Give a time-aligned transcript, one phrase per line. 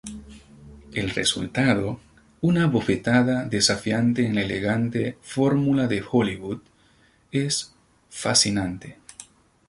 [0.93, 1.99] El resultado,
[2.41, 6.61] una bofetada desafiante en la elegante fórmula de Hollywood,
[7.31, 7.75] es
[8.09, 8.97] fascinante.